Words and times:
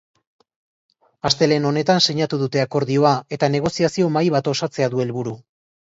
Astelehen 1.29 1.67
honetan 1.71 2.01
sinatu 2.07 2.39
dute 2.45 2.63
akordioa, 2.63 3.13
eta 3.39 3.53
negoziazio 3.57 4.11
mahai 4.17 4.27
bat 4.37 4.51
osatzea 4.55 4.89
du 4.95 5.05
helburu. 5.05 5.37